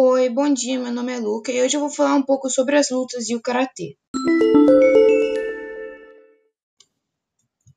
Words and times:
Oi, 0.00 0.28
bom 0.28 0.54
dia. 0.54 0.78
Meu 0.78 0.92
nome 0.92 1.12
é 1.12 1.18
Luca 1.18 1.50
e 1.50 1.60
hoje 1.60 1.76
eu 1.76 1.80
vou 1.80 1.90
falar 1.90 2.14
um 2.14 2.22
pouco 2.22 2.48
sobre 2.48 2.76
as 2.76 2.88
lutas 2.88 3.28
e 3.28 3.34
o 3.34 3.42
karatê. 3.42 3.96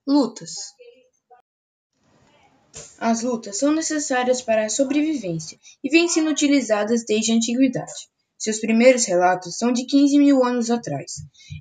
Lutas. 0.06 0.54
As 3.00 3.24
lutas 3.24 3.58
são 3.58 3.74
necessárias 3.74 4.40
para 4.40 4.68
a 4.68 4.70
sobrevivência 4.70 5.58
e 5.84 5.90
vêm 5.90 6.08
sendo 6.08 6.30
utilizadas 6.30 7.04
desde 7.08 7.32
a 7.32 7.36
antiguidade. 7.38 8.08
Seus 8.38 8.60
primeiros 8.60 9.06
relatos 9.06 9.58
são 9.58 9.72
de 9.72 9.88
15 9.88 10.20
mil 10.20 10.44
anos 10.46 10.70
atrás. 10.70 11.14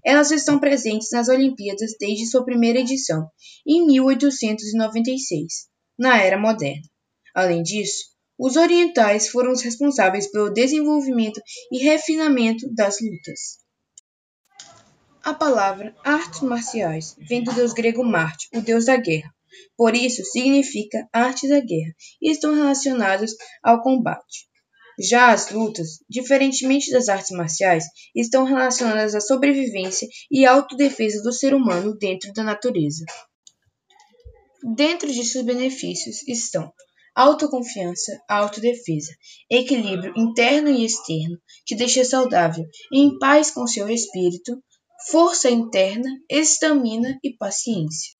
Elas 0.04 0.30
estão 0.30 0.60
presentes 0.60 1.10
nas 1.10 1.30
Olimpíadas 1.30 1.92
desde 1.98 2.26
sua 2.26 2.44
primeira 2.44 2.80
edição, 2.80 3.26
em 3.66 3.86
1896, 3.86 5.70
na 5.98 6.22
Era 6.22 6.36
Moderna. 6.36 6.82
Além 7.34 7.62
disso, 7.62 8.10
os 8.42 8.56
orientais 8.56 9.28
foram 9.28 9.52
os 9.52 9.60
responsáveis 9.60 10.26
pelo 10.26 10.48
desenvolvimento 10.48 11.42
e 11.70 11.76
refinamento 11.84 12.72
das 12.72 12.96
lutas. 12.98 13.58
A 15.22 15.34
palavra 15.34 15.94
artes 16.02 16.40
marciais 16.40 17.14
vem 17.18 17.44
do 17.44 17.52
deus 17.52 17.74
grego 17.74 18.02
Marte, 18.02 18.48
o 18.54 18.62
deus 18.62 18.86
da 18.86 18.96
guerra. 18.96 19.30
Por 19.76 19.94
isso 19.94 20.24
significa 20.24 21.06
arte 21.12 21.46
da 21.50 21.60
guerra 21.60 21.94
e 22.22 22.30
estão 22.30 22.54
relacionados 22.54 23.32
ao 23.62 23.82
combate. 23.82 24.48
Já 24.98 25.32
as 25.32 25.50
lutas, 25.50 25.98
diferentemente 26.08 26.90
das 26.90 27.10
artes 27.10 27.36
marciais, 27.36 27.84
estão 28.16 28.44
relacionadas 28.44 29.14
à 29.14 29.20
sobrevivência 29.20 30.08
e 30.30 30.46
autodefesa 30.46 31.22
do 31.22 31.32
ser 31.32 31.54
humano 31.54 31.94
dentro 31.94 32.32
da 32.32 32.42
natureza. 32.42 33.04
Dentro 34.62 35.12
de 35.12 35.24
seus 35.24 35.44
benefícios 35.44 36.26
estão 36.26 36.72
autoconfiança, 37.20 38.18
autodefesa, 38.26 39.14
equilíbrio 39.50 40.14
interno 40.16 40.70
e 40.70 40.86
externo, 40.86 41.38
que 41.66 41.76
deixa 41.76 42.02
saudável, 42.02 42.64
em 42.90 43.18
paz 43.18 43.50
com 43.50 43.66
seu 43.66 43.90
espírito, 43.90 44.62
força 45.10 45.50
interna, 45.50 46.08
estamina 46.30 47.18
e 47.22 47.36
paciência. 47.36 48.16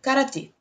Karatê. 0.00 0.52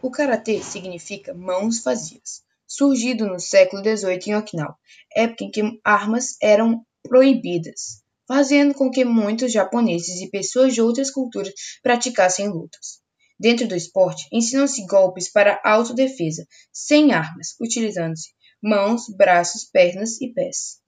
O 0.00 0.10
karatê 0.10 0.62
significa 0.62 1.34
mãos 1.34 1.84
vazias, 1.84 2.42
surgido 2.66 3.26
no 3.26 3.38
século 3.38 3.82
XVIII 3.82 4.20
em 4.28 4.36
Okinawa, 4.36 4.78
época 5.14 5.44
em 5.44 5.50
que 5.50 5.80
armas 5.84 6.38
eram 6.40 6.82
proibidas 7.02 8.03
fazendo 8.26 8.74
com 8.74 8.90
que 8.90 9.04
muitos 9.04 9.52
japoneses 9.52 10.20
e 10.20 10.30
pessoas 10.30 10.74
de 10.74 10.80
outras 10.80 11.10
culturas 11.10 11.52
praticassem 11.82 12.48
lutas. 12.48 13.00
Dentro 13.38 13.66
do 13.66 13.74
esporte, 13.74 14.28
ensinam-se 14.32 14.86
golpes 14.86 15.30
para 15.30 15.60
autodefesa, 15.64 16.46
sem 16.72 17.12
armas, 17.12 17.48
utilizando-se 17.60 18.30
mãos, 18.62 19.02
braços, 19.14 19.64
pernas 19.70 20.20
e 20.20 20.32
pés. 20.32 20.83